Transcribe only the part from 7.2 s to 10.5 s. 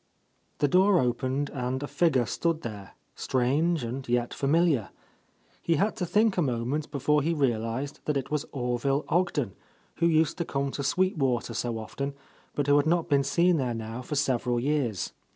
he realized that it was Orville Ogden, who used to